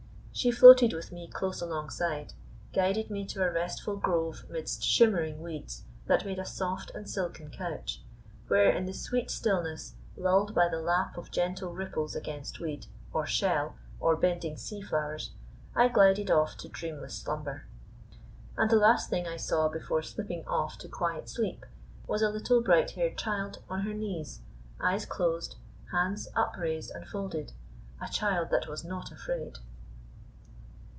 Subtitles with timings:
[0.33, 2.33] She floated with me close alongside,
[2.73, 7.51] guided me to a restful grove midst shimmering weeds that made a soft and silken
[7.51, 8.01] couch,
[8.47, 13.27] where in the sweet stillness, lulled by the lap of gentle ripples against weed, or
[13.27, 15.31] shell, or bending sea flowers,
[15.75, 17.65] I glided off to dreamless slumber.
[18.57, 21.65] And the last thing I saw before slipping off to quiet sleep
[22.07, 24.39] was a little bright haired child on her knees,
[24.79, 25.57] eyes closed,
[25.91, 27.51] hands upraised and folded:
[28.01, 29.57] a child that was not afraid.